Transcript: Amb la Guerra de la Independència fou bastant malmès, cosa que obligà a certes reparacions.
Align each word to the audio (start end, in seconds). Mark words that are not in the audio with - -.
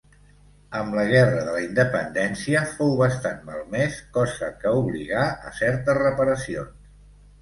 Amb 0.77 0.95
la 0.99 1.01
Guerra 1.09 1.41
de 1.49 1.53
la 1.55 1.59
Independència 1.65 2.63
fou 2.71 2.95
bastant 3.01 3.45
malmès, 3.51 3.99
cosa 4.19 4.53
que 4.65 4.75
obligà 4.81 5.23
a 5.51 5.55
certes 5.63 6.01
reparacions. 6.05 6.95